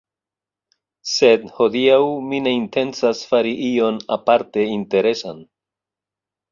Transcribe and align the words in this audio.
Sed, 1.15 1.45
hodiaŭ 1.57 1.99
mi 2.31 2.41
ne 2.47 2.55
intencas 2.63 3.23
fari 3.35 3.55
ion 3.69 4.05
aparte 4.19 4.69
interesan 4.81 5.51